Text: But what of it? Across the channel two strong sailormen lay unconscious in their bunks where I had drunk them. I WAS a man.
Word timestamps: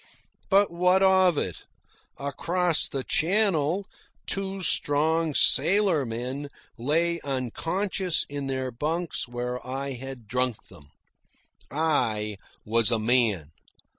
But 0.49 0.71
what 0.71 1.03
of 1.03 1.37
it? 1.37 1.57
Across 2.17 2.89
the 2.89 3.03
channel 3.03 3.85
two 4.25 4.63
strong 4.63 5.35
sailormen 5.35 6.49
lay 6.75 7.19
unconscious 7.21 8.25
in 8.27 8.47
their 8.47 8.71
bunks 8.71 9.27
where 9.27 9.63
I 9.63 9.91
had 9.91 10.25
drunk 10.27 10.69
them. 10.69 10.89
I 11.69 12.37
WAS 12.65 12.89
a 12.89 12.97
man. 12.97 13.51